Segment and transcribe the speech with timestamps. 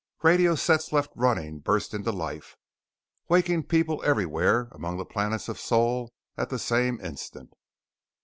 [0.23, 2.57] Radio sets left running burst into life,
[3.29, 7.53] waking people everywhere among the planets of Sol at the same instant.